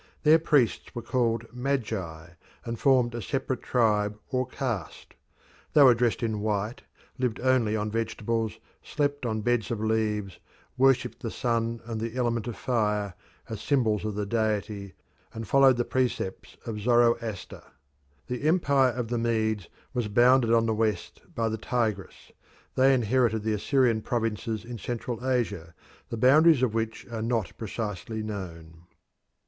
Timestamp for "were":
0.95-1.03, 5.83-5.93